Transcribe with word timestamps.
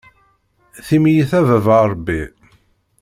Tim-iyi-t 0.85 1.31
a 1.39 1.41
baba 1.47 1.77
Ṛebbi. 1.91 2.21